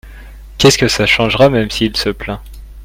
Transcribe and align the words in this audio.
qu'est 0.57 0.71
ce 0.71 0.79
que 0.79 0.87
ça 0.87 1.05
changera 1.05 1.47
même 1.51 1.69
si 1.69 1.85
il 1.85 1.95
se 1.95 2.09
plaint. 2.09 2.41